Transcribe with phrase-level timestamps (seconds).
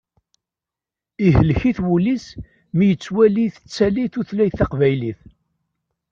[1.27, 2.25] Ihlek-it wul-is
[2.75, 5.19] mi yettwali tettali tutlayt taqbaylit.